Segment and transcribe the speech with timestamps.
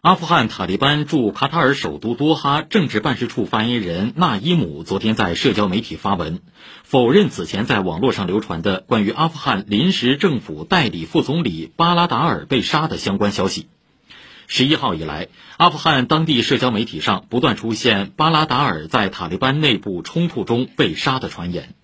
[0.00, 6.40] 阿富汗塔利班驻卡塔尔首都多哈政治办事处发言人纳伊姆昨天在社交媒体发文
[6.84, 13.66] 否认此前在网络上流传的关于阿富汗临时政府代理副总理巴拉达尔被杀的相关消息。
[14.46, 21.74] 十一号以来阿富汗当地社交媒体上不断出现巴拉达尔在塔利班内部冲突中被杀的传言。